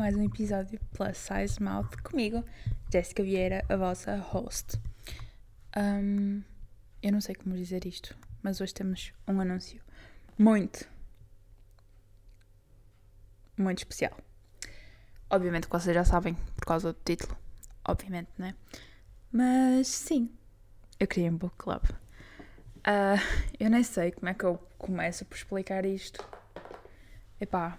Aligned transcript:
mais 0.00 0.16
um 0.16 0.24
episódio 0.24 0.80
Plus 0.94 1.18
Size 1.18 1.62
Mouth 1.62 1.94
comigo, 2.02 2.42
Jéssica 2.90 3.22
Vieira, 3.22 3.62
a 3.68 3.76
vossa 3.76 4.16
host. 4.16 4.80
Um, 5.76 6.42
eu 7.02 7.12
não 7.12 7.20
sei 7.20 7.34
como 7.34 7.54
dizer 7.54 7.84
isto, 7.84 8.16
mas 8.42 8.62
hoje 8.62 8.72
temos 8.72 9.12
um 9.28 9.38
anúncio 9.38 9.78
muito, 10.38 10.88
muito 13.58 13.80
especial. 13.80 14.16
Obviamente 15.28 15.66
que 15.66 15.72
vocês 15.72 15.94
já 15.94 16.02
sabem 16.02 16.32
por 16.56 16.64
causa 16.64 16.94
do 16.94 16.98
título, 17.04 17.36
obviamente, 17.86 18.30
né? 18.38 18.54
Mas 19.30 19.86
sim, 19.86 20.34
eu 20.98 21.06
criei 21.06 21.28
um 21.28 21.36
book 21.36 21.56
club. 21.58 21.84
Uh, 22.78 23.20
eu 23.60 23.68
nem 23.68 23.82
sei 23.82 24.12
como 24.12 24.30
é 24.30 24.34
que 24.34 24.44
eu 24.44 24.56
começo 24.78 25.26
por 25.26 25.36
explicar 25.36 25.84
isto. 25.84 26.26
Epá, 27.38 27.78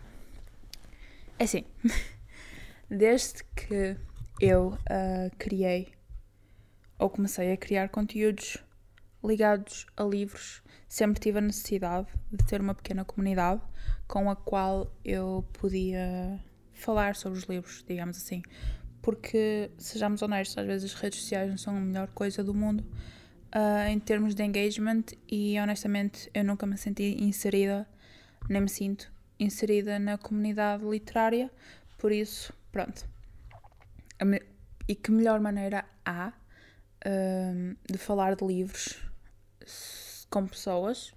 é 1.41 1.43
assim, 1.43 1.63
desde 2.87 3.43
que 3.55 3.97
eu 4.39 4.67
uh, 4.67 5.35
criei 5.39 5.91
ou 6.99 7.09
comecei 7.09 7.51
a 7.51 7.57
criar 7.57 7.89
conteúdos 7.89 8.57
ligados 9.23 9.87
a 9.97 10.03
livros, 10.03 10.61
sempre 10.87 11.19
tive 11.19 11.39
a 11.39 11.41
necessidade 11.41 12.07
de 12.31 12.45
ter 12.45 12.61
uma 12.61 12.75
pequena 12.75 13.03
comunidade 13.03 13.59
com 14.07 14.29
a 14.29 14.35
qual 14.35 14.95
eu 15.03 15.43
podia 15.53 16.39
falar 16.73 17.15
sobre 17.15 17.39
os 17.39 17.45
livros, 17.45 17.83
digamos 17.87 18.17
assim. 18.17 18.43
Porque, 19.01 19.71
sejamos 19.79 20.21
honestos, 20.21 20.59
às 20.59 20.65
vezes 20.67 20.93
as 20.93 20.99
redes 20.99 21.21
sociais 21.21 21.49
não 21.49 21.57
são 21.57 21.75
a 21.75 21.79
melhor 21.79 22.07
coisa 22.09 22.43
do 22.43 22.53
mundo 22.53 22.85
uh, 23.55 23.89
em 23.89 23.99
termos 23.99 24.35
de 24.35 24.43
engagement 24.43 25.05
e 25.27 25.59
honestamente 25.59 26.29
eu 26.35 26.43
nunca 26.43 26.67
me 26.67 26.77
senti 26.77 27.17
inserida, 27.19 27.87
nem 28.47 28.61
me 28.61 28.69
sinto 28.69 29.11
inserida 29.41 29.97
na 29.97 30.17
comunidade 30.17 30.85
literária, 30.85 31.51
por 31.97 32.11
isso, 32.11 32.53
pronto. 32.71 33.05
E 34.87 34.95
que 34.95 35.11
melhor 35.11 35.39
maneira 35.39 35.83
há 36.05 36.31
um, 37.05 37.75
de 37.89 37.97
falar 37.97 38.35
de 38.35 38.45
livros 38.45 39.03
com 40.29 40.47
pessoas 40.47 41.13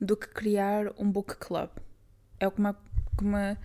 do 0.00 0.16
que 0.16 0.26
criar 0.28 0.92
um 0.98 1.10
book 1.10 1.36
club? 1.36 1.70
É 2.40 2.48
o 2.48 2.50
que 2.50 2.60
me, 2.60 2.72
que 3.16 3.24
me 3.24 3.56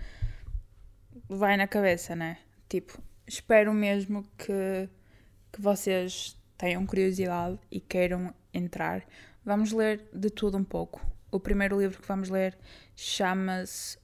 vai 1.28 1.58
na 1.58 1.68
cabeça, 1.68 2.16
né? 2.16 2.38
Tipo, 2.70 3.02
espero 3.26 3.74
mesmo 3.74 4.24
que, 4.38 4.88
que 5.52 5.62
vocês 5.62 6.38
tenham 6.58 6.86
curiosidade 6.86 7.60
e 7.72 7.80
queiram 7.80 8.34
entrar. 8.54 9.04
Vamos 9.44 9.72
ler 9.72 10.08
de 10.14 10.30
tudo 10.30 10.58
um 10.58 10.64
pouco. 10.64 11.02
O 11.32 11.40
primeiro 11.40 11.80
livro 11.80 12.02
que 12.02 12.08
vamos 12.08 12.30
ler 12.30 12.58
chama-se 12.96 13.98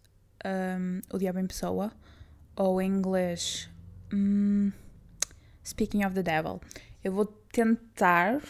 um, 0.46 1.02
O 1.14 1.18
Diabo 1.18 1.40
em 1.40 1.48
Pessoa, 1.48 1.92
ou 2.56 2.82
em 2.82 2.92
inglês 2.92 3.70
um, 4.14 4.72
Speaking 5.66 6.06
of 6.06 6.14
the 6.14 6.24
Devil. 6.24 6.60
Eu 7.04 7.12
vou 7.14 7.26
tentar 7.26 8.42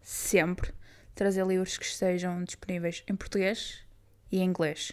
sempre 0.00 0.72
trazer 1.14 1.46
livros 1.46 1.78
que 1.78 1.84
estejam 1.84 2.44
disponíveis 2.44 3.02
em 3.08 3.16
português 3.16 3.82
e 4.30 4.38
em 4.38 4.44
inglês, 4.44 4.92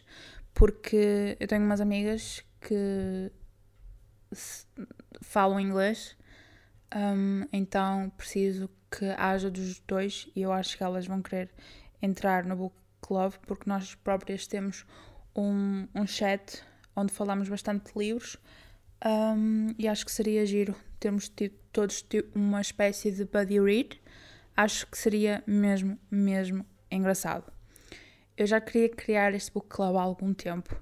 porque 0.53 1.35
eu 1.39 1.47
tenho 1.47 1.63
umas 1.63 1.81
amigas 1.81 2.43
que 2.61 3.31
falam 5.21 5.59
inglês, 5.59 6.15
um, 6.95 7.45
então 7.51 8.11
preciso 8.17 8.69
que 8.89 9.05
haja 9.17 9.49
dos 9.49 9.79
dois 9.79 10.29
e 10.35 10.41
eu 10.41 10.51
acho 10.51 10.77
que 10.77 10.83
elas 10.83 11.07
vão 11.07 11.21
querer 11.21 11.49
entrar 12.01 12.45
no 12.45 12.55
Book 12.55 12.75
Club 13.07 13.33
porque 13.45 13.69
nós 13.69 13.95
próprias 13.95 14.47
temos 14.47 14.85
um, 15.35 15.87
um 15.93 16.07
chat 16.07 16.63
onde 16.95 17.11
falamos 17.11 17.49
bastante 17.49 17.91
de 17.91 17.99
livros 17.99 18.37
um, 19.05 19.73
e 19.77 19.87
acho 19.87 20.05
que 20.05 20.11
seria 20.11 20.45
giro 20.45 20.75
termos 20.99 21.27
tido 21.27 21.55
todos 21.73 22.05
uma 22.33 22.61
espécie 22.61 23.11
de 23.11 23.25
buddy 23.25 23.59
read. 23.59 24.01
Acho 24.55 24.87
que 24.87 24.97
seria 24.97 25.43
mesmo, 25.45 25.99
mesmo 26.09 26.65
engraçado. 26.89 27.51
Eu 28.37 28.47
já 28.47 28.61
queria 28.61 28.87
criar 28.89 29.33
este 29.33 29.51
book 29.51 29.67
club 29.67 29.95
há 29.97 30.01
algum 30.01 30.33
tempo. 30.33 30.75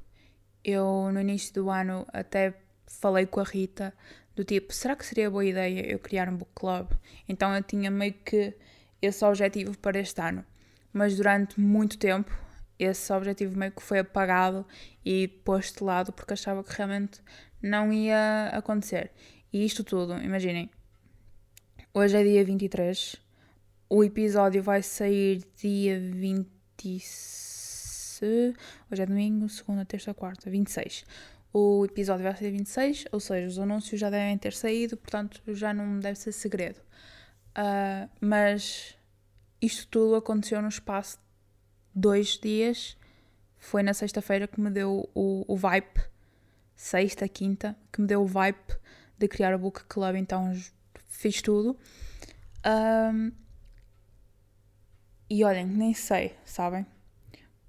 Eu, 0.64 1.10
no 1.12 1.20
início 1.20 1.54
do 1.54 1.70
ano, 1.70 2.06
até 2.14 2.54
falei 2.86 3.26
com 3.26 3.40
a 3.40 3.44
Rita 3.44 3.94
do 4.36 4.44
tipo, 4.44 4.74
será 4.74 4.96
que 4.96 5.06
seria 5.06 5.30
boa 5.30 5.44
ideia 5.44 5.92
eu 5.92 5.98
criar 5.98 6.30
um 6.30 6.38
book 6.38 6.52
club? 6.54 6.92
Então 7.28 7.56
eu 7.56 7.64
tinha 7.64 7.90
meio 7.90 8.14
que 8.14 8.54
esse 9.02 9.26
objetivo 9.26 9.78
para 9.80 10.00
este 10.00 10.22
ano. 10.22 10.46
Mas 10.94 11.16
durante 11.16 11.60
muito 11.60 11.98
tempo 11.98 12.32
esse 12.78 13.14
objetivo 13.14 13.58
meio 13.58 13.72
que 13.72 13.82
foi 13.82 14.00
apagado 14.00 14.66
e 15.06 15.28
posto 15.28 15.80
de 15.80 15.84
lado 15.84 16.12
porque 16.12 16.34
achava 16.34 16.64
que 16.64 16.74
realmente 16.76 17.22
não 17.62 17.94
ia 17.94 18.50
acontecer. 18.54 19.12
E 19.54 19.64
isto 19.66 19.84
tudo, 19.84 20.18
imaginem, 20.18 20.70
hoje 21.94 22.18
é 22.18 22.24
dia 22.24 22.44
23, 22.44 23.18
o 23.90 24.04
episódio 24.04 24.64
vai 24.64 24.82
sair 24.82 25.44
dia 25.56 26.00
20. 26.00 26.50
Hoje 28.90 29.02
é 29.02 29.06
domingo, 29.06 29.50
segunda, 29.50 29.84
terça, 29.86 30.14
quarta, 30.14 30.50
26. 30.50 31.06
O 31.54 31.86
episódio 31.86 32.24
vai 32.24 32.36
ser 32.36 32.52
26, 32.52 33.06
ou 33.12 33.20
seja, 33.20 33.48
os 33.48 33.60
anúncios 33.60 34.00
já 34.00 34.10
devem 34.10 34.38
ter 34.38 34.54
saído, 34.54 34.96
portanto 34.96 35.42
já 35.50 35.74
não 35.74 36.00
deve 36.00 36.18
ser 36.18 36.32
segredo. 36.32 36.80
Uh, 37.50 38.10
mas 38.22 38.96
isto 39.62 39.88
tudo 39.88 40.16
aconteceu 40.16 40.62
no 40.62 40.68
espaço 40.68 41.18
de 41.94 42.02
dois 42.02 42.38
dias. 42.38 42.98
Foi 43.58 43.84
na 43.84 43.94
sexta-feira 43.94 44.48
que 44.48 44.60
me 44.60 44.72
deu 44.72 45.10
o, 45.14 45.46
o 45.48 45.56
vibe, 45.56 46.02
sexta, 46.76 47.28
quinta, 47.28 47.78
que 47.92 48.02
me 48.02 48.08
deu 48.08 48.24
o 48.24 48.26
vibe 48.26 48.58
de 49.18 49.28
criar 49.28 49.54
o 49.54 49.60
book 49.60 49.84
club, 49.86 50.16
então 50.16 50.52
fiz 51.08 51.42
tudo. 51.42 51.78
Um, 52.66 53.32
e 55.30 55.44
olhem, 55.44 55.66
nem 55.66 55.94
sei, 55.94 56.36
sabem? 56.44 56.86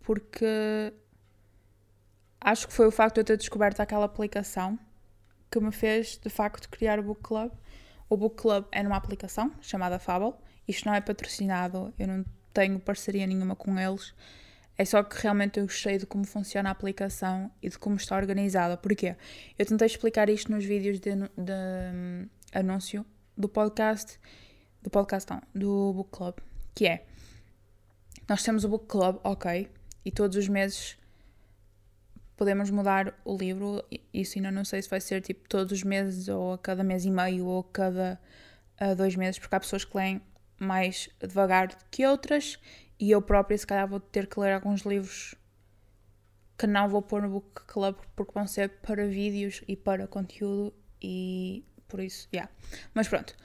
Porque 0.00 0.92
acho 2.40 2.66
que 2.66 2.72
foi 2.72 2.86
o 2.86 2.90
facto 2.90 3.14
de 3.14 3.20
eu 3.20 3.24
ter 3.24 3.36
descoberto 3.36 3.80
aquela 3.80 4.06
aplicação 4.06 4.78
que 5.50 5.60
me 5.60 5.70
fez 5.70 6.16
de 6.16 6.30
facto 6.30 6.68
criar 6.68 6.98
o 6.98 7.02
Book 7.02 7.20
Club. 7.22 7.52
O 8.08 8.16
Book 8.16 8.36
Club 8.36 8.64
é 8.72 8.82
numa 8.82 8.96
aplicação 8.96 9.52
chamada 9.60 9.98
Fable. 9.98 10.34
Isto 10.66 10.86
não 10.86 10.94
é 10.94 11.00
patrocinado, 11.00 11.92
eu 11.98 12.06
não 12.06 12.24
tenho 12.52 12.78
parceria 12.78 13.26
nenhuma 13.26 13.56
com 13.56 13.78
eles. 13.78 14.14
É 14.76 14.84
só 14.84 15.02
que 15.02 15.20
realmente 15.20 15.60
eu 15.60 15.66
gostei 15.66 15.98
de 15.98 16.06
como 16.06 16.24
funciona 16.24 16.68
a 16.68 16.72
aplicação 16.72 17.50
e 17.62 17.68
de 17.68 17.78
como 17.78 17.96
está 17.96 18.16
organizada. 18.16 18.76
Porquê? 18.76 19.16
Eu 19.58 19.66
tentei 19.66 19.86
explicar 19.86 20.28
isto 20.28 20.50
nos 20.50 20.64
vídeos 20.64 20.98
de, 20.98 21.14
de 21.14 21.52
um, 21.94 22.28
anúncio 22.52 23.04
do 23.36 23.48
podcast, 23.48 24.18
do 24.82 24.90
podcast 24.90 25.30
não, 25.30 25.42
do 25.54 25.92
Book 25.92 26.10
Club, 26.10 26.34
que 26.74 26.86
é, 26.86 27.04
nós 28.28 28.42
temos 28.42 28.64
o 28.64 28.68
Book 28.68 28.86
Club, 28.86 29.18
ok, 29.24 29.68
e 30.04 30.10
todos 30.10 30.36
os 30.36 30.48
meses 30.48 30.96
podemos 32.36 32.70
mudar 32.70 33.14
o 33.24 33.36
livro, 33.36 33.84
isso 34.12 34.38
ainda 34.38 34.50
não 34.50 34.64
sei 34.64 34.82
se 34.82 34.88
vai 34.88 35.00
ser 35.00 35.20
tipo 35.20 35.48
todos 35.48 35.72
os 35.72 35.84
meses 35.84 36.28
ou 36.28 36.54
a 36.54 36.58
cada 36.58 36.82
mês 36.82 37.04
e 37.04 37.10
meio 37.10 37.46
ou 37.46 37.60
a 37.60 37.64
cada 37.64 38.20
dois 38.96 39.14
meses, 39.14 39.38
porque 39.38 39.54
há 39.54 39.60
pessoas 39.60 39.84
que 39.84 39.96
leem 39.96 40.20
mais 40.62 41.08
devagar 41.20 41.68
que 41.90 42.06
outras 42.06 42.58
e 42.98 43.10
eu 43.10 43.20
própria, 43.20 43.58
se 43.58 43.66
calhar, 43.66 43.88
vou 43.88 44.00
ter 44.00 44.26
que 44.26 44.38
ler 44.38 44.52
alguns 44.52 44.82
livros 44.82 45.34
que 46.56 46.66
não 46.66 46.88
vou 46.88 47.02
pôr 47.02 47.22
no 47.22 47.28
Book 47.28 47.62
Club 47.66 47.96
porque 48.14 48.32
vão 48.32 48.46
ser 48.46 48.68
para 48.80 49.06
vídeos 49.06 49.62
e 49.66 49.74
para 49.74 50.06
conteúdo 50.06 50.72
e 51.00 51.64
por 51.88 52.00
isso, 52.00 52.28
yeah. 52.32 52.50
Mas 52.94 53.08
pronto, 53.08 53.36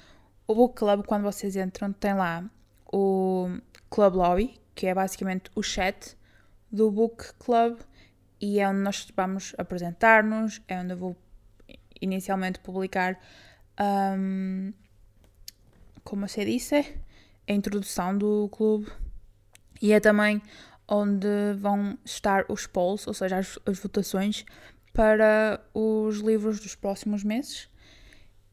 o 0.46 0.54
Book 0.54 0.76
Club, 0.76 1.06
quando 1.06 1.24
vocês 1.24 1.56
entram, 1.56 1.92
tem 1.92 2.14
lá 2.14 2.50
o 2.94 3.50
Club 3.90 4.16
Lobby, 4.16 4.62
que 4.76 4.88
é 4.88 4.94
basicamente 4.94 5.50
o 5.56 5.64
chat 5.64 6.16
do 6.72 6.92
Book 6.92 7.34
Club 7.40 7.80
e 8.40 8.60
é 8.60 8.70
onde 8.70 8.80
nós 8.82 9.08
vamos 9.16 9.56
apresentar-nos, 9.58 10.62
é 10.68 10.80
onde 10.80 10.94
eu 10.94 10.98
vou 10.98 11.18
inicialmente 12.00 12.60
publicar, 12.60 13.20
um, 14.18 14.72
como 16.04 16.28
se 16.28 16.46
diz, 16.46 16.70
a 17.48 17.54
introdução 17.54 18.18
do 18.18 18.50
clube 18.50 18.92
e 19.82 19.94
é 19.94 20.00
também 20.00 20.42
onde 20.88 21.28
vão 21.58 21.98
estar 22.06 22.46
os 22.50 22.66
polls, 22.66 23.08
ou 23.08 23.14
seja, 23.14 23.38
as, 23.38 23.60
as 23.66 23.80
votações 23.80 24.46
para 24.94 25.62
os 25.74 26.20
livros 26.20 26.60
dos 26.60 26.76
próximos 26.76 27.24
meses. 27.24 27.70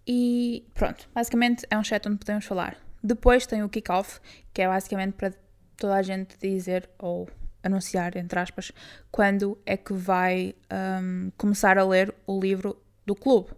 E 0.06 0.66
pronto, 0.74 1.08
basicamente 1.14 1.66
é 1.70 1.78
um 1.78 1.84
chat 1.84 2.06
onde 2.06 2.18
podemos 2.18 2.44
falar. 2.44 2.76
Depois 3.02 3.46
tem 3.46 3.62
o 3.62 3.68
kick-off, 3.68 4.20
que 4.52 4.62
é 4.62 4.68
basicamente 4.68 5.14
para 5.14 5.32
toda 5.76 5.94
a 5.94 6.02
gente 6.02 6.36
dizer 6.38 6.88
ou 6.98 7.28
anunciar, 7.62 8.16
entre 8.16 8.38
aspas, 8.38 8.72
quando 9.10 9.58
é 9.64 9.76
que 9.76 9.94
vai 9.94 10.54
um, 11.02 11.30
começar 11.36 11.78
a 11.78 11.84
ler 11.84 12.14
o 12.26 12.38
livro 12.38 12.76
do 13.06 13.14
clube. 13.14 13.50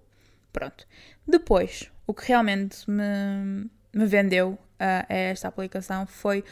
Pronto. 0.52 0.86
Depois, 1.26 1.90
o 2.06 2.14
que 2.14 2.28
realmente 2.28 2.88
me, 2.88 3.68
me 3.92 4.06
vendeu 4.06 4.56
a 4.78 5.06
esta 5.08 5.48
aplicação 5.48 6.06
foi 6.06 6.44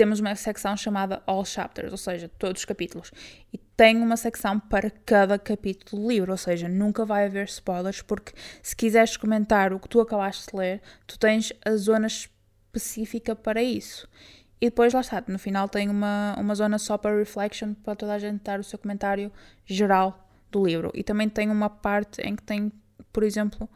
temos 0.00 0.18
uma 0.18 0.34
secção 0.34 0.74
chamada 0.78 1.22
All 1.26 1.44
Chapters, 1.44 1.92
ou 1.92 1.98
seja, 1.98 2.26
todos 2.38 2.62
os 2.62 2.64
capítulos. 2.64 3.10
E 3.52 3.58
tem 3.76 3.98
uma 3.98 4.16
secção 4.16 4.58
para 4.58 4.90
cada 4.90 5.38
capítulo 5.38 6.00
do 6.02 6.08
livro, 6.08 6.32
ou 6.32 6.38
seja, 6.38 6.68
nunca 6.68 7.04
vai 7.04 7.26
haver 7.26 7.44
spoilers, 7.46 8.00
porque 8.00 8.32
se 8.62 8.74
quiseres 8.74 9.18
comentar 9.18 9.74
o 9.74 9.78
que 9.78 9.88
tu 9.88 10.00
acabaste 10.00 10.50
de 10.50 10.56
ler, 10.56 10.80
tu 11.06 11.18
tens 11.18 11.52
a 11.64 11.76
zona 11.76 12.06
específica 12.06 13.36
para 13.36 13.62
isso. 13.62 14.08
E 14.60 14.66
depois, 14.66 14.94
lá 14.94 15.00
está, 15.00 15.22
no 15.26 15.38
final 15.38 15.68
tem 15.68 15.88
uma, 15.88 16.34
uma 16.38 16.54
zona 16.54 16.78
só 16.78 16.96
para 16.96 17.16
reflection, 17.16 17.74
para 17.74 17.94
toda 17.94 18.14
a 18.14 18.18
gente 18.18 18.42
dar 18.42 18.60
o 18.60 18.64
seu 18.64 18.78
comentário 18.78 19.30
geral 19.66 20.28
do 20.50 20.64
livro. 20.64 20.90
E 20.94 21.02
também 21.02 21.28
tem 21.28 21.50
uma 21.50 21.68
parte 21.68 22.22
em 22.22 22.36
que 22.36 22.42
tem, 22.42 22.72
por 23.12 23.22
exemplo, 23.22 23.68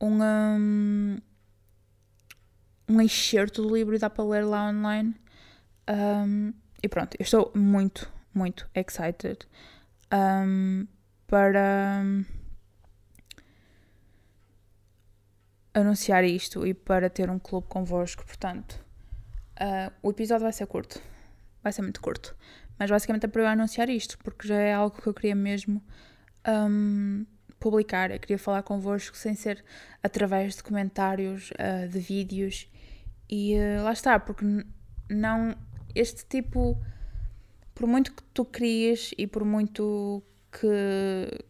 um, 0.00 0.18
um 0.22 1.18
excerto 3.00 3.62
do 3.62 3.74
livro 3.74 3.94
e 3.94 3.98
dá 3.98 4.08
para 4.08 4.24
ler 4.24 4.44
lá 4.44 4.68
online. 4.68 5.14
Um, 5.88 6.52
e 6.82 6.88
pronto, 6.88 7.16
eu 7.18 7.22
estou 7.22 7.52
muito, 7.54 8.10
muito 8.34 8.68
excited 8.74 9.46
um, 10.12 10.86
para 11.26 12.02
anunciar 15.74 16.24
isto 16.24 16.66
e 16.66 16.74
para 16.74 17.08
ter 17.10 17.30
um 17.30 17.38
clube 17.38 17.66
convosco. 17.68 18.24
Portanto, 18.24 18.84
uh, 19.60 19.92
o 20.02 20.10
episódio 20.10 20.44
vai 20.44 20.52
ser 20.52 20.66
curto, 20.66 21.00
vai 21.62 21.72
ser 21.72 21.82
muito 21.82 22.00
curto, 22.00 22.36
mas 22.78 22.90
basicamente 22.90 23.24
é 23.24 23.28
para 23.28 23.42
eu 23.42 23.46
anunciar 23.48 23.88
isto, 23.88 24.18
porque 24.18 24.46
já 24.46 24.56
é 24.56 24.72
algo 24.72 25.00
que 25.00 25.06
eu 25.06 25.14
queria 25.14 25.34
mesmo 25.34 25.82
um, 26.46 27.26
publicar. 27.58 28.10
Eu 28.10 28.20
queria 28.20 28.38
falar 28.38 28.62
convosco 28.62 29.16
sem 29.16 29.34
ser 29.34 29.64
através 30.02 30.56
de 30.56 30.62
comentários, 30.62 31.50
uh, 31.52 31.88
de 31.88 31.98
vídeos. 31.98 32.68
E 33.28 33.54
uh, 33.56 33.82
lá 33.84 33.92
está, 33.92 34.18
porque 34.18 34.44
não. 35.08 35.56
Este 35.94 36.24
tipo. 36.24 36.76
Por 37.74 37.86
muito 37.86 38.12
que 38.12 38.22
tu 38.34 38.44
crias 38.44 39.12
e 39.16 39.26
por 39.26 39.44
muito 39.44 40.20
que, 40.50 41.44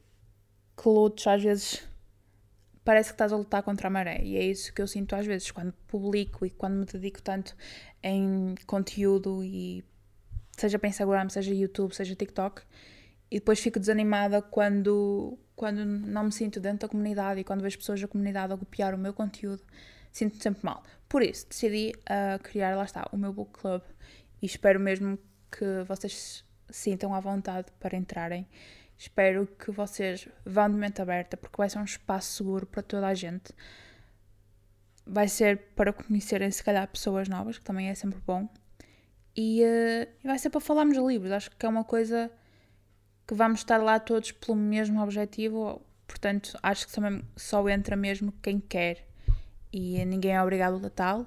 que 0.77 0.89
lutes, 0.89 1.27
às 1.27 1.43
vezes 1.43 1.89
parece 2.85 3.11
que 3.11 3.15
estás 3.15 3.33
a 3.33 3.37
lutar 3.37 3.63
contra 3.63 3.89
a 3.89 3.91
maré. 3.91 4.23
E 4.23 4.37
é 4.37 4.45
isso 4.45 4.73
que 4.75 4.83
eu 4.83 4.87
sinto 4.87 5.15
às 5.15 5.25
vezes 5.27 5.51
quando 5.51 5.73
publico 5.87 6.45
e 6.45 6.51
quando 6.51 6.75
me 6.75 6.85
dedico 6.85 7.23
tanto 7.23 7.57
em 8.03 8.55
conteúdo 8.67 9.43
e 9.43 9.83
seja 10.57 10.79
para 10.79 10.89
Instagram, 10.89 11.29
seja 11.31 11.55
YouTube, 11.55 11.95
seja 11.95 12.15
TikTok 12.15 12.63
e 13.31 13.39
depois 13.39 13.61
fico 13.61 13.79
desanimada 13.79 14.41
quando, 14.41 15.39
quando 15.55 15.85
não 15.85 16.25
me 16.25 16.33
sinto 16.33 16.61
dentro 16.61 16.81
da 16.81 16.89
comunidade 16.89 17.41
e 17.41 17.45
quando 17.45 17.61
vejo 17.61 17.79
pessoas 17.79 18.01
da 18.01 18.09
comunidade 18.09 18.53
a 18.53 18.57
copiar 18.57 18.95
o 18.95 18.99
meu 18.99 19.13
conteúdo, 19.13 19.63
sinto-me 20.19 20.43
sempre 20.43 20.65
mal. 20.65 20.83
Por 21.09 21.23
isso, 21.23 21.49
decidi 21.49 21.93
uh, 22.11 22.43
criar, 22.43 22.77
lá 22.77 22.85
está, 22.85 23.09
o 23.13 23.17
meu 23.17 23.33
book 23.33 23.61
club 23.61 23.83
e 24.43 24.47
espero 24.47 24.79
mesmo 24.79 25.19
que 25.51 25.83
vocês 25.87 26.45
sintam 26.69 27.15
à 27.15 27.21
vontade 27.21 27.69
para 27.81 27.97
entrarem. 27.97 28.47
Espero 28.97 29.47
que 29.47 29.71
vocês 29.71 30.29
vão 30.45 30.69
de 30.69 30.77
mente 30.77 31.01
aberta, 31.01 31.37
porque 31.37 31.57
vai 31.57 31.71
ser 31.71 31.79
um 31.79 31.85
espaço 31.85 32.33
seguro 32.33 32.67
para 32.67 32.83
toda 32.83 33.07
a 33.07 33.15
gente. 33.15 33.55
Vai 35.07 35.29
ser 35.29 35.59
para 35.77 35.93
conhecerem, 35.93 36.51
se 36.51 36.63
calhar, 36.63 36.87
pessoas 36.89 37.29
novas, 37.29 37.59
que 37.59 37.65
também 37.65 37.89
é 37.89 37.95
sempre 37.95 38.21
bom. 38.27 38.49
E, 39.37 39.63
uh, 39.63 40.27
vai 40.27 40.39
ser 40.39 40.51
para 40.51 40.61
falarmos 40.61 40.97
de 40.97 41.03
livros. 41.03 41.31
Acho 41.31 41.51
que 41.51 41.65
é 41.65 41.69
uma 41.69 41.85
coisa 41.85 42.31
que 43.27 43.35
vamos 43.35 43.61
estar 43.61 43.79
lá 43.79 44.01
todos 44.01 44.33
pelo 44.33 44.57
mesmo 44.57 45.01
objetivo, 45.01 45.81
portanto 46.07 46.59
acho 46.63 46.87
que 46.87 46.93
também 46.95 47.23
só 47.37 47.67
entra 47.69 47.95
mesmo 47.95 48.33
quem 48.43 48.59
quer 48.59 49.08
e 49.73 50.05
ninguém 50.05 50.35
é 50.35 50.43
obrigado 50.43 50.85
a 50.85 50.91
tal. 50.91 51.27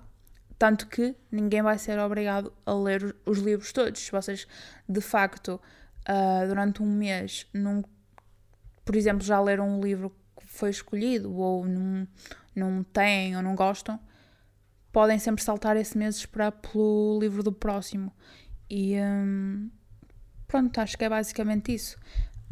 Tanto 0.57 0.87
que 0.87 1.15
ninguém 1.31 1.61
vai 1.61 1.77
ser 1.77 1.97
obrigado 1.99 2.53
a 2.65 2.73
ler 2.73 3.15
os 3.25 3.39
livros 3.39 3.71
todos. 3.71 3.99
Se 4.01 4.11
vocês 4.11 4.47
de 4.87 5.01
facto 5.01 5.59
uh, 6.07 6.47
durante 6.47 6.83
um 6.83 6.85
mês, 6.85 7.47
num, 7.53 7.83
por 8.85 8.95
exemplo, 8.95 9.23
já 9.23 9.39
leram 9.41 9.67
um 9.67 9.81
livro 9.81 10.15
que 10.39 10.45
foi 10.45 10.69
escolhido 10.69 11.35
ou 11.35 11.65
não, 11.65 12.07
não 12.55 12.83
têm 12.83 13.35
ou 13.35 13.41
não 13.41 13.55
gostam, 13.55 13.99
podem 14.91 15.17
sempre 15.17 15.43
saltar 15.43 15.77
esse 15.77 15.97
mês 15.97 16.15
e 16.15 16.19
esperar 16.19 16.51
pelo 16.51 17.19
livro 17.19 17.41
do 17.41 17.51
próximo. 17.51 18.13
E, 18.69 18.95
um, 18.99 19.69
Pronto, 20.51 20.81
acho 20.81 20.97
que 20.97 21.05
é 21.05 21.09
basicamente 21.09 21.73
isso. 21.73 21.97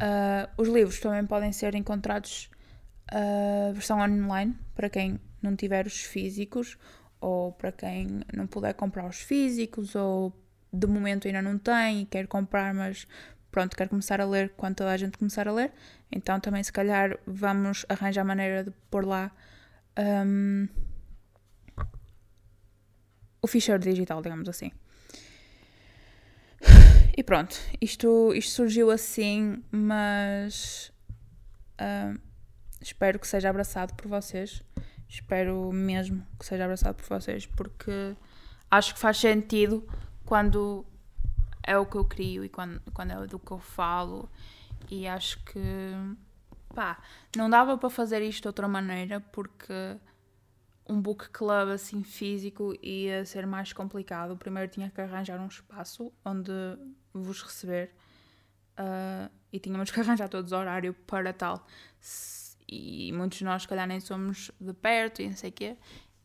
Uh, 0.02 0.50
os 0.58 0.70
livros 0.70 1.02
também 1.02 1.26
podem 1.26 1.52
ser 1.52 1.76
encontrados 1.76 2.50
uh, 3.12 3.74
versão 3.74 4.00
online 4.00 4.58
para 4.74 4.90
quem 4.90 5.20
não 5.42 5.56
tiver 5.56 5.86
os 5.86 6.02
físicos 6.02 6.78
ou 7.22 7.52
para 7.52 7.72
quem 7.72 8.22
não 8.34 8.48
puder 8.48 8.74
comprar 8.74 9.06
os 9.06 9.20
físicos 9.20 9.96
ou 9.96 10.34
de 10.72 10.88
momento 10.88 11.28
ainda 11.28 11.42
não 11.42 11.58
tem 11.58 12.02
e 12.02 12.06
quer 12.06 12.28
comprar, 12.28 12.74
mas 12.74 13.08
pronto, 13.52 13.76
quer 13.76 13.90
começar 13.90 14.22
a 14.22 14.26
ler 14.26 14.54
quando 14.56 14.76
toda 14.76 14.92
a 14.92 14.98
gente 14.98 15.18
começar 15.18 15.48
a 15.48 15.52
ler. 15.52 15.72
Então 16.12 16.40
também 16.40 16.64
se 16.64 16.72
calhar 16.72 17.18
vamos 17.26 17.86
arranjar 17.90 18.24
maneira 18.24 18.64
de 18.64 18.72
pôr 18.90 19.06
lá 19.06 19.32
um, 20.26 20.68
o 23.42 23.48
ficheiro 23.48 23.82
digital, 23.82 24.22
digamos 24.22 24.48
assim. 24.48 24.72
E 27.18 27.24
pronto, 27.24 27.58
isto, 27.82 28.34
isto 28.34 28.52
surgiu 28.52 28.90
assim, 28.90 29.62
mas 29.72 30.92
uh, 31.82 32.18
espero 32.82 33.20
que 33.20 33.28
seja 33.28 33.50
abraçado 33.50 33.94
por 33.96 34.08
vocês. 34.08 34.64
Espero 35.10 35.72
mesmo 35.74 36.24
que 36.38 36.46
seja 36.46 36.66
abraçado 36.66 36.96
por 36.96 37.06
vocês, 37.06 37.48
porque 37.48 38.16
acho 38.70 38.94
que 38.94 39.00
faz 39.00 39.18
sentido 39.18 39.84
quando 40.24 40.86
é 41.64 41.76
o 41.78 41.86
que 41.86 41.98
eu 41.98 42.06
crio 42.06 42.46
e 42.46 42.50
quando, 42.50 42.80
quando 42.94 43.12
é 43.12 43.28
do 43.28 43.40
que 43.40 43.52
eu 43.52 43.60
falo. 43.60 44.30
E 44.90 45.08
acho 45.08 45.44
que 45.46 45.60
pá, 46.76 47.02
não 47.36 47.50
dava 47.50 47.76
para 47.78 47.90
fazer 47.90 48.22
isto 48.22 48.44
de 48.44 48.48
outra 48.48 48.68
maneira, 48.68 49.20
porque 49.20 49.98
um 50.88 51.02
book 51.02 51.30
club 51.30 51.70
assim 51.70 52.04
físico 52.04 52.74
ia 52.82 53.26
ser 53.26 53.48
mais 53.48 53.74
complicado. 53.74 54.38
Primeiro 54.38 54.70
tinha 54.70 54.90
que 54.90 55.02
arranjar 55.02 55.40
um 55.40 55.48
espaço 55.48 56.12
onde 56.24 56.52
vos 57.12 57.42
receber 57.42 57.92
uh, 58.78 59.32
e 59.52 59.60
tínhamos 59.60 59.90
que 59.92 60.00
arranjar 60.02 60.30
todos 60.30 60.52
o 60.52 60.58
horário 60.58 60.94
para 61.06 61.34
tal. 61.34 61.66
E 62.72 63.12
muitos 63.14 63.40
de 63.40 63.46
nós, 63.46 63.64
se 63.64 63.68
calhar, 63.68 63.88
nem 63.88 64.00
somos 64.00 64.52
de 64.60 64.74
perto 64.74 65.22
e 65.22 65.30
não 65.30 65.36
sei 65.36 65.50
o 65.50 65.54
quê. 65.54 65.78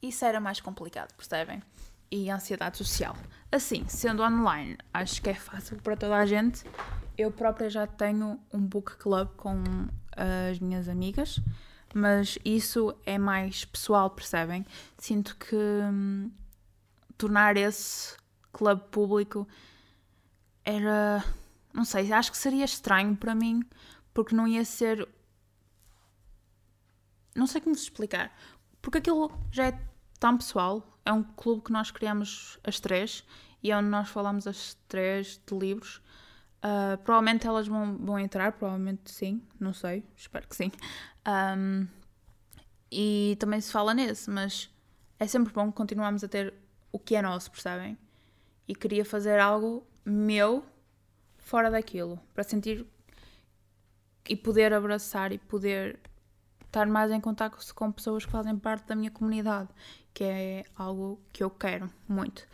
Isso 0.02 0.24
era 0.24 0.40
mais 0.40 0.60
complicado, 0.60 1.14
percebem? 1.14 1.62
E 2.10 2.30
ansiedade 2.30 2.76
social. 2.76 3.16
Assim, 3.50 3.84
sendo 3.88 4.22
online, 4.22 4.76
acho 4.92 5.22
que 5.22 5.30
é 5.30 5.34
fácil 5.34 5.78
para 5.78 5.96
toda 5.96 6.16
a 6.16 6.26
gente. 6.26 6.64
Eu 7.16 7.30
própria 7.30 7.70
já 7.70 7.86
tenho 7.86 8.38
um 8.52 8.60
book 8.60 8.96
club 8.96 9.28
com 9.36 9.62
as 10.16 10.58
minhas 10.58 10.88
amigas 10.88 11.40
mas 11.94 12.36
isso 12.44 12.92
é 13.06 13.16
mais 13.16 13.64
pessoal, 13.64 14.10
percebem? 14.10 14.66
Sinto 14.98 15.36
que 15.36 15.54
hum, 15.54 16.28
tornar 17.16 17.56
esse 17.56 18.16
clube 18.52 18.82
público 18.90 19.46
era. 20.64 21.24
Não 21.72 21.84
sei, 21.84 22.12
acho 22.12 22.32
que 22.32 22.38
seria 22.38 22.64
estranho 22.64 23.16
para 23.16 23.34
mim, 23.34 23.62
porque 24.12 24.34
não 24.34 24.46
ia 24.46 24.64
ser. 24.64 25.08
Não 27.34 27.46
sei 27.46 27.60
como 27.60 27.74
se 27.74 27.82
explicar. 27.82 28.36
Porque 28.80 28.98
aquilo 28.98 29.32
já 29.50 29.66
é 29.66 29.80
tão 30.20 30.36
pessoal. 30.36 30.98
É 31.04 31.12
um 31.12 31.22
clube 31.22 31.62
que 31.62 31.72
nós 31.72 31.90
criamos 31.90 32.58
as 32.64 32.80
três 32.80 33.24
e 33.62 33.70
é 33.70 33.76
onde 33.76 33.88
nós 33.88 34.08
falamos 34.08 34.46
as 34.46 34.74
três 34.86 35.40
de 35.46 35.58
livros. 35.58 36.02
Uh, 36.64 36.96
provavelmente 37.04 37.46
elas 37.46 37.66
vão, 37.66 37.98
vão 37.98 38.18
entrar, 38.18 38.52
provavelmente 38.52 39.10
sim, 39.10 39.42
não 39.60 39.74
sei, 39.74 40.02
espero 40.16 40.48
que 40.48 40.56
sim. 40.56 40.72
Um, 41.26 41.86
e 42.90 43.36
também 43.38 43.60
se 43.60 43.70
fala 43.70 43.92
nesse, 43.92 44.30
mas 44.30 44.70
é 45.18 45.26
sempre 45.26 45.52
bom 45.52 45.70
continuarmos 45.70 46.24
a 46.24 46.28
ter 46.28 46.54
o 46.92 46.98
que 46.98 47.16
é 47.16 47.22
nosso, 47.22 47.50
percebem? 47.50 47.98
E 48.66 48.74
queria 48.74 49.04
fazer 49.04 49.40
algo 49.40 49.86
meu 50.04 50.64
fora 51.36 51.70
daquilo, 51.70 52.18
para 52.32 52.44
sentir 52.44 52.86
e 54.26 54.34
poder 54.34 54.72
abraçar 54.72 55.32
e 55.32 55.38
poder 55.38 55.98
estar 56.74 56.86
mais 56.86 57.12
em 57.12 57.20
contato 57.20 57.56
com 57.74 57.92
pessoas 57.92 58.24
que 58.24 58.32
fazem 58.32 58.58
parte 58.58 58.86
da 58.86 58.96
minha 58.96 59.10
comunidade, 59.10 59.68
que 60.12 60.24
é 60.24 60.64
algo 60.74 61.20
que 61.32 61.44
eu 61.44 61.50
quero 61.50 61.88
muito. 62.08 62.46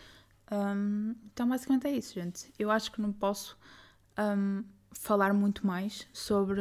Um, 0.53 1.15
então, 1.33 1.49
basicamente 1.49 1.87
é 1.87 1.93
isso, 1.93 2.15
gente. 2.15 2.53
Eu 2.59 2.71
acho 2.71 2.93
que 2.93 3.00
não 3.00 3.12
posso 3.12 3.57
um, 4.19 4.62
falar 4.93 5.33
muito 5.33 5.67
mais 5.67 6.07
sobre 6.12 6.61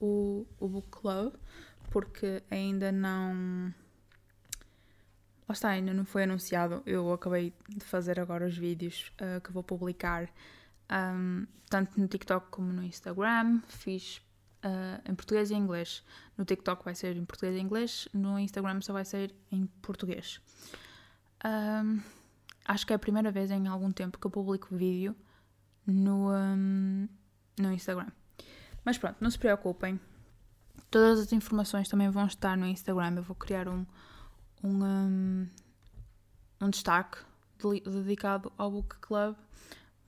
o, 0.00 0.46
o 0.58 0.68
Book 0.68 0.88
Club, 0.90 1.34
porque 1.90 2.42
ainda 2.50 2.90
não. 2.90 3.74
Lá 5.48 5.52
está, 5.52 5.68
ainda 5.68 5.92
não 5.92 6.04
foi 6.04 6.22
anunciado. 6.22 6.82
Eu 6.86 7.12
acabei 7.12 7.52
de 7.68 7.84
fazer 7.84 8.18
agora 8.18 8.46
os 8.46 8.56
vídeos 8.56 9.12
uh, 9.20 9.40
que 9.40 9.52
vou 9.52 9.62
publicar 9.62 10.28
um, 10.90 11.46
tanto 11.68 12.00
no 12.00 12.08
TikTok 12.08 12.48
como 12.50 12.72
no 12.72 12.82
Instagram. 12.82 13.60
Fiz 13.68 14.22
uh, 14.64 15.10
em 15.10 15.14
português 15.14 15.50
e 15.50 15.54
em 15.54 15.58
inglês. 15.58 16.02
No 16.36 16.44
TikTok 16.44 16.84
vai 16.84 16.94
ser 16.94 17.16
em 17.16 17.24
português 17.24 17.56
e 17.56 17.60
inglês, 17.60 18.08
no 18.12 18.38
Instagram 18.38 18.80
só 18.80 18.92
vai 18.92 19.04
ser 19.04 19.34
em 19.50 19.66
português. 19.82 20.40
Um, 21.44 22.00
acho 22.64 22.86
que 22.86 22.92
é 22.92 22.96
a 22.96 22.98
primeira 22.98 23.30
vez 23.30 23.50
em 23.50 23.66
algum 23.68 23.92
tempo 23.92 24.18
que 24.18 24.26
eu 24.26 24.30
publico 24.30 24.74
vídeo 24.74 25.14
no, 25.86 26.32
um, 26.32 27.08
no 27.58 27.72
Instagram. 27.72 28.10
Mas 28.84 28.98
pronto, 28.98 29.16
não 29.20 29.30
se 29.30 29.38
preocupem. 29.38 30.00
Todas 30.90 31.20
as 31.20 31.32
informações 31.32 31.88
também 31.88 32.08
vão 32.08 32.26
estar 32.26 32.56
no 32.56 32.66
Instagram. 32.66 33.14
Eu 33.16 33.22
vou 33.22 33.34
criar 33.34 33.68
um, 33.68 33.84
um, 34.62 34.84
um, 34.84 35.48
um 36.60 36.70
destaque 36.70 37.18
dedicado 37.84 38.52
ao 38.56 38.70
Book 38.70 38.96
Club. 39.00 39.36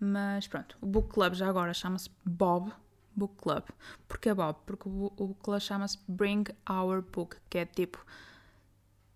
Mas 0.00 0.46
pronto, 0.46 0.78
o 0.80 0.86
Book 0.86 1.08
Club 1.08 1.34
já 1.34 1.48
agora 1.48 1.74
chama-se 1.74 2.08
Bob 2.24 2.72
Book 3.18 3.34
Club. 3.36 3.64
Porquê 4.06 4.32
Bob? 4.32 4.58
Porque 4.64 4.88
o 4.88 5.10
Book 5.10 5.40
Club 5.42 5.60
chama-se 5.60 5.98
Bring 6.06 6.44
Our 6.70 7.02
Book, 7.02 7.36
que 7.50 7.58
é 7.58 7.66
tipo, 7.66 8.04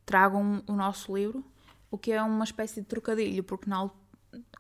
tragam 0.05 0.63
o 0.67 0.73
nosso 0.73 1.17
livro, 1.17 1.45
o 1.91 1.97
que 1.97 2.13
é 2.13 2.23
uma 2.23 2.45
espécie 2.45 2.81
de 2.81 2.87
trocadilho, 2.87 3.45
porque 3.45 3.69
na, 3.69 3.89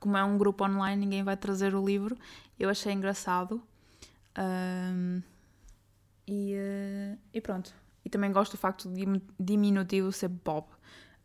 como 0.00 0.16
é 0.16 0.24
um 0.24 0.38
grupo 0.38 0.64
online, 0.64 1.04
ninguém 1.04 1.22
vai 1.22 1.36
trazer 1.36 1.74
o 1.74 1.84
livro. 1.84 2.16
Eu 2.58 2.68
achei 2.68 2.92
engraçado. 2.92 3.62
Um, 4.38 5.22
e, 6.26 6.54
uh, 6.54 7.18
e, 7.32 7.40
pronto. 7.40 7.74
E 8.04 8.10
também 8.10 8.32
gosto 8.32 8.52
do 8.52 8.58
facto 8.58 8.88
de 8.88 9.04
diminutivo 9.38 10.12
ser 10.12 10.28
Bob. 10.28 10.66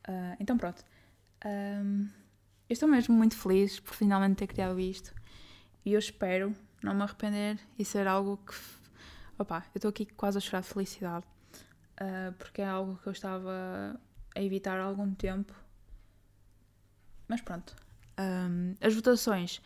Uh, 0.08 0.36
então 0.40 0.58
pronto. 0.58 0.84
Um, 1.46 2.08
eu 2.70 2.74
estou 2.74 2.88
mesmo 2.88 3.16
muito 3.16 3.36
feliz 3.36 3.80
por 3.80 3.94
finalmente 3.94 4.38
ter 4.38 4.48
criado 4.48 4.80
isto. 4.80 5.14
E 5.86 5.94
eu 5.94 6.00
espero 6.00 6.54
não 6.82 6.94
me 6.94 7.04
arrepender 7.04 7.60
e 7.78 7.86
ser 7.86 8.08
algo 8.08 8.38
que. 8.38 8.54
Opá, 9.38 9.66
eu 9.74 9.80
estou 9.80 9.90
aqui 9.90 10.06
quase 10.06 10.38
a 10.38 10.42
chorar 10.42 10.62
de 10.62 10.68
felicidade. 10.68 11.26
Uh, 12.00 12.32
porque 12.38 12.62
é 12.62 12.68
algo 12.68 12.98
que 12.98 13.08
eu 13.08 13.12
estava 13.12 14.00
a 14.36 14.42
evitar 14.42 14.80
há 14.80 14.84
algum 14.84 15.14
tempo. 15.14 15.54
Mas 17.28 17.42
pronto. 17.42 17.76
Um, 18.20 18.76
as 18.82 18.96
votações 18.96 19.62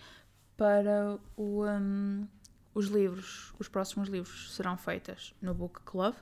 para 0.58 1.18
o, 1.38 1.66
um, 1.66 2.28
os 2.74 2.88
livros, 2.88 3.54
os 3.60 3.68
próximos 3.68 4.10
livros, 4.10 4.54
serão 4.54 4.78
feitas 4.78 5.34
no 5.42 5.54
Book 5.54 5.82
Club, 5.82 6.16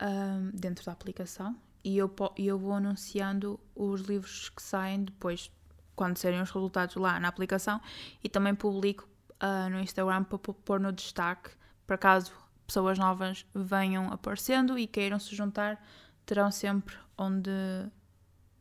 um, 0.00 0.50
dentro 0.52 0.84
da 0.84 0.92
aplicação, 0.92 1.56
e 1.84 1.98
eu, 1.98 2.12
eu 2.36 2.58
vou 2.58 2.72
anunciando 2.72 3.58
os 3.74 4.02
livros 4.02 4.48
que 4.50 4.62
saem 4.62 5.04
depois, 5.04 5.50
quando 5.94 6.16
serem 6.16 6.40
os 6.40 6.50
resultados 6.50 6.96
lá 6.96 7.18
na 7.20 7.28
aplicação, 7.28 7.80
e 8.22 8.28
também 8.28 8.54
publico 8.54 9.08
uh, 9.42 9.68
no 9.70 9.80
Instagram 9.80 10.24
para 10.24 10.38
pôr 10.38 10.80
no 10.80 10.92
destaque, 10.92 11.50
para 11.86 11.98
caso 11.98 12.32
pessoas 12.66 12.98
novas 12.98 13.44
venham 13.54 14.12
aparecendo 14.12 14.78
e 14.78 14.86
queiram 14.86 15.18
se 15.18 15.34
juntar, 15.34 15.84
terão 16.24 16.50
sempre 16.50 16.96
onde 17.18 17.50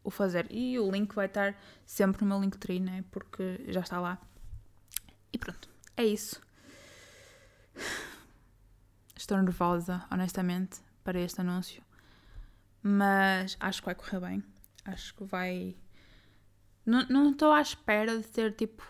o 0.04 0.10
fazer. 0.10 0.48
E 0.50 0.80
o 0.80 0.90
link 0.90 1.14
vai 1.14 1.28
estar 1.28 1.56
sempre 1.86 2.24
no 2.24 2.30
meu 2.30 2.42
Linktree, 2.42 2.80
né? 2.80 3.04
Porque 3.12 3.64
já 3.68 3.82
está 3.82 4.00
lá. 4.00 4.18
E 5.32 5.38
pronto, 5.38 5.70
é 5.96 6.06
isso. 6.06 6.42
Estou 9.16 9.38
nervosa, 9.38 10.06
honestamente, 10.12 10.80
para 11.04 11.20
este 11.20 11.42
anúncio. 11.42 11.84
Mas 12.82 13.58
acho 13.60 13.82
que 13.82 13.86
vai 13.86 13.96
correr 13.96 14.20
bem. 14.20 14.44
Acho 14.86 15.14
que 15.14 15.24
vai. 15.26 15.76
Não, 16.86 17.32
estou 17.32 17.52
à 17.52 17.62
espera 17.62 18.18
de 18.18 18.28
ter, 18.28 18.56
tipo, 18.56 18.84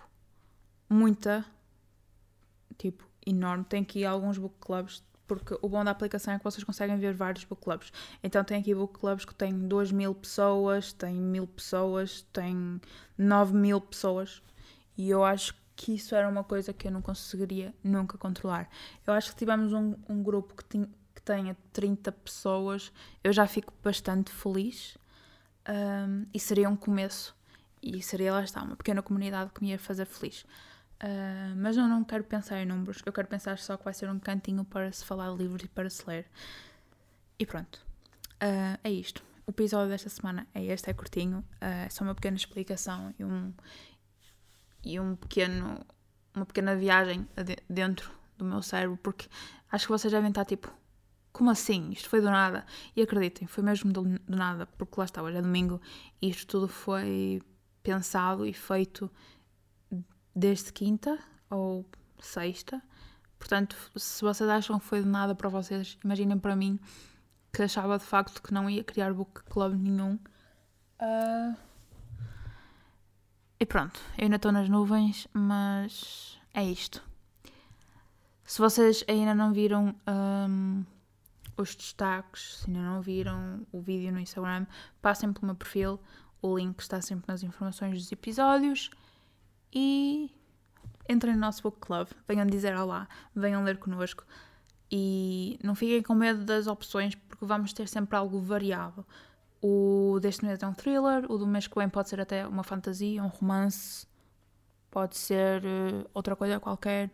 muita. 0.90 1.46
Tipo, 2.80 3.08
enorme. 3.24 3.64
Tem 3.66 3.84
aqui 3.84 4.04
alguns 4.04 4.40
book 4.40 4.56
clubs. 4.60 5.04
Porque 5.28 5.56
o 5.62 5.70
bom 5.70 5.84
da 5.84 5.92
aplicação 5.92 6.34
é 6.34 6.40
que 6.40 6.44
vocês 6.44 6.64
conseguem 6.64 6.98
ver 6.98 7.14
vários 7.14 7.44
book 7.44 7.62
clubs. 7.62 7.94
Então 8.24 8.44
tem 8.44 8.60
aqui 8.60 8.74
book 8.74 8.98
clubs 9.00 9.26
que 9.26 9.36
têm 9.36 9.68
2 9.68 9.92
mil 9.92 10.16
pessoas, 10.16 10.92
tem 10.92 11.14
mil 11.14 11.46
pessoas, 11.46 12.24
tem 12.34 12.82
9 13.16 13.54
mil 13.56 13.80
pessoas. 13.80 14.42
E 14.98 15.08
eu 15.08 15.24
acho 15.24 15.54
que 15.76 15.94
isso 15.94 16.16
era 16.16 16.28
uma 16.28 16.44
coisa 16.44 16.74
que 16.74 16.88
eu 16.88 16.92
não 16.92 17.02
conseguiria 17.02 17.74
nunca 17.84 18.18
controlar. 18.18 18.68
Eu 19.06 19.14
acho 19.14 19.32
que 19.32 19.38
tivemos 19.38 19.72
um, 19.72 19.96
um 20.10 20.24
grupo 20.24 20.56
que, 20.56 20.66
tinha, 20.66 20.90
que 21.14 21.22
tenha 21.22 21.56
30 21.72 22.12
pessoas, 22.12 22.92
eu 23.24 23.32
já 23.32 23.46
fico 23.46 23.72
bastante 23.84 24.32
feliz 24.32 24.98
um, 25.70 26.26
e 26.34 26.40
seria 26.40 26.68
um 26.68 26.76
começo. 26.76 27.34
E 27.82 28.02
seria, 28.02 28.34
lá 28.34 28.44
está, 28.44 28.62
uma 28.62 28.76
pequena 28.76 29.02
comunidade 29.02 29.52
que 29.54 29.62
me 29.62 29.70
ia 29.70 29.80
fazer 29.80 30.06
feliz. 30.06 30.46
Uh, 31.02 31.56
mas 31.56 31.78
eu 31.78 31.88
não 31.88 32.04
quero 32.04 32.26
pensar 32.26 32.62
em 32.62 32.66
números, 32.66 33.02
eu 33.06 33.14
quero 33.14 33.28
pensar 33.28 33.58
só 33.58 33.78
que 33.78 33.86
vai 33.86 33.94
ser 33.94 34.10
um 34.10 34.20
cantinho 34.20 34.66
para 34.66 34.92
se 34.92 35.06
falar 35.06 35.32
de 35.32 35.38
livros 35.38 35.64
e 35.64 35.68
para 35.68 35.90
se 35.90 36.06
ler. 36.06 36.30
E 37.38 37.46
pronto, 37.46 37.78
uh, 38.44 38.78
é 38.84 38.92
isto. 38.92 39.24
O 39.48 39.52
episódio 39.52 39.90
desta 39.90 40.10
semana 40.10 40.46
é 40.54 40.64
este, 40.66 40.90
é 40.90 40.94
curtinho, 40.94 41.40
uh, 41.40 41.86
é 41.86 41.90
só 41.90 42.04
uma 42.04 42.14
pequena 42.14 42.36
explicação 42.36 43.14
e 43.18 43.24
um, 43.24 43.54
e 44.84 45.00
um 45.00 45.16
pequeno, 45.16 45.86
uma 46.36 46.46
pequena 46.46 46.76
viagem 46.76 47.26
dentro 47.70 48.12
do 48.38 48.44
meu 48.44 48.62
cérebro, 48.62 48.98
porque 48.98 49.28
acho 49.72 49.86
que 49.86 49.92
vocês 49.92 50.12
devem 50.12 50.30
estar 50.30 50.44
tipo, 50.44 50.70
como 51.32 51.50
assim? 51.50 51.92
Isto 51.92 52.10
foi 52.10 52.20
do 52.20 52.30
nada. 52.30 52.66
E 52.94 53.02
acreditem, 53.02 53.48
foi 53.48 53.64
mesmo 53.64 53.94
do, 53.94 54.04
do 54.04 54.36
nada, 54.36 54.66
porque 54.66 54.96
lá 54.98 55.06
está, 55.06 55.24
hoje 55.24 55.38
é 55.38 55.42
domingo 55.42 55.80
e 56.22 56.30
isto 56.30 56.46
tudo 56.46 56.68
foi 56.68 57.42
pensado 57.82 58.46
e 58.46 58.54
feito 58.54 59.10
desde 60.36 60.72
quinta 60.72 61.18
ou 61.50 61.86
sexta. 62.20 62.82
Portanto, 63.38 63.76
se 63.96 64.22
vocês 64.22 64.50
acham 64.50 64.80
que 64.80 64.86
foi 64.86 65.02
de 65.02 65.08
nada 65.08 65.34
para 65.34 65.50
vocês, 65.50 65.98
imaginem 66.04 66.38
para 66.38 66.56
mim 66.56 66.80
que 67.52 67.64
achava 67.64 67.98
de 67.98 68.06
facto 68.06 68.42
que 68.42 68.54
não 68.54 68.70
ia 68.70 68.84
criar 68.84 69.14
book 69.14 69.44
club 69.46 69.74
nenhum. 69.74 70.20
Uh, 71.02 71.56
e 73.60 73.66
pronto, 73.66 74.00
eu 74.18 74.26
ainda 74.26 74.36
estou 74.36 74.52
nas 74.52 74.70
nuvens, 74.70 75.28
mas 75.34 76.40
é 76.54 76.64
isto. 76.64 77.04
Se 78.44 78.60
vocês 78.60 79.04
ainda 79.08 79.36
não 79.36 79.54
viram 79.54 79.96
um, 80.08 80.84
os 81.58 81.76
destaques, 81.76 82.58
se 82.58 82.68
ainda 82.68 82.82
não 82.82 83.02
viram 83.02 83.66
o 83.72 83.82
vídeo 83.82 84.12
no 84.12 84.20
Instagram, 84.20 84.66
passem 85.02 85.32
pelo 85.32 85.48
meu 85.48 85.56
perfil. 85.56 86.00
O 86.42 86.58
link 86.58 86.80
está 86.80 87.02
sempre 87.02 87.26
nas 87.28 87.44
informações 87.44 88.02
dos 88.02 88.12
episódios. 88.12 88.90
E 89.74 90.32
entrem 91.08 91.34
no 91.34 91.40
nosso 91.40 91.64
book 91.64 91.80
club, 91.80 92.08
venham 92.28 92.46
dizer 92.46 92.76
olá, 92.76 93.08
venham 93.36 93.64
ler 93.64 93.78
connosco. 93.78 94.24
E 94.92 95.60
não 95.64 95.76
fiquem 95.76 96.02
com 96.02 96.16
medo 96.16 96.44
das 96.44 96.68
opções, 96.68 97.16
porque 97.16 97.46
vamos 97.46 97.74
ter 97.74 97.88
sempre 97.88 98.16
algo 98.16 98.40
variado. 98.40 99.06
O 99.62 100.20
deste 100.22 100.46
mês 100.46 100.62
é 100.62 100.68
um 100.68 100.74
thriller, 100.74 101.30
o 101.30 101.38
do 101.38 101.46
mês 101.46 101.68
que 101.68 101.76
vem 101.76 101.90
pode 101.90 102.10
ser 102.10 102.20
até 102.22 102.48
uma 102.48 102.64
fantasia, 102.64 103.22
um 103.22 103.28
romance, 103.28 104.08
pode 104.90 105.18
ser 105.18 105.64
uh, 105.64 106.10
outra 106.14 106.36
coisa 106.36 106.60
qualquer. 106.60 107.12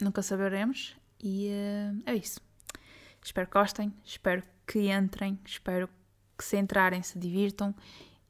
Nunca 0.00 0.22
saberemos. 0.22 0.94
E 1.22 1.48
uh, 1.48 2.02
é 2.04 2.14
isso. 2.14 2.40
Espero 3.24 3.46
que 3.46 3.52
gostem, 3.52 3.92
espero 4.04 4.42
que 4.66 4.90
entrem, 4.90 5.38
espero 5.44 5.88
que 6.36 6.44
se 6.44 6.56
entrarem 6.56 7.02
se 7.02 7.18
divirtam 7.18 7.74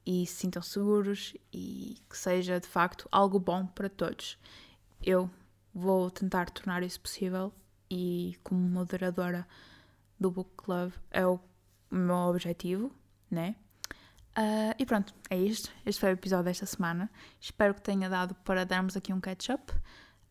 e 0.04 0.26
se 0.26 0.34
sintam 0.34 0.62
seguros 0.62 1.34
e 1.52 1.98
que 2.08 2.16
seja 2.16 2.58
de 2.60 2.66
facto 2.66 3.08
algo 3.10 3.38
bom 3.38 3.66
para 3.66 3.88
todos. 3.88 4.38
Eu 5.02 5.30
vou 5.74 6.10
tentar 6.10 6.50
tornar 6.50 6.82
isso 6.82 7.00
possível 7.00 7.52
e, 7.90 8.36
como 8.42 8.60
moderadora 8.60 9.46
do 10.18 10.30
Book 10.30 10.50
Club, 10.56 10.92
é 11.10 11.26
o 11.26 11.40
meu 11.90 12.16
objetivo, 12.16 12.92
né? 13.30 13.56
Uh, 14.36 14.74
e 14.78 14.86
pronto, 14.86 15.14
é 15.28 15.36
isto. 15.36 15.70
Este 15.84 16.00
foi 16.00 16.10
o 16.10 16.14
episódio 16.14 16.44
desta 16.44 16.64
semana. 16.64 17.10
Espero 17.40 17.74
que 17.74 17.82
tenha 17.82 18.08
dado 18.08 18.34
para 18.36 18.64
darmos 18.64 18.96
aqui 18.96 19.12
um 19.12 19.20
catch-up. 19.20 19.72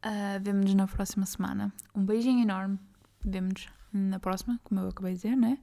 Uh, 0.04 0.42
Vemo-nos 0.42 0.74
na 0.74 0.88
próxima 0.88 1.26
semana. 1.26 1.72
Um 1.94 2.04
beijinho 2.04 2.42
enorme. 2.42 2.80
Vemo-nos 3.24 3.68
na 3.94 4.20
próxima, 4.20 4.60
como 4.64 4.80
eu 4.80 4.90
acabei 4.90 5.14
de 5.14 5.22
dizer, 5.22 5.36
né? 5.36 5.60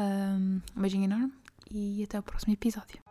Um 0.00 0.60
beijinho 0.80 1.04
enorme 1.04 1.32
e 1.70 2.02
até 2.02 2.18
o 2.18 2.22
próximo 2.22 2.52
episódio. 2.52 3.07